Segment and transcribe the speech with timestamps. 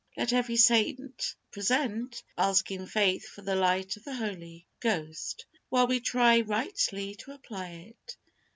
[0.17, 5.85] Let every saint present, ask in faith for the light of the Holy Ghost, while
[5.85, 8.17] we try rightly to apply it.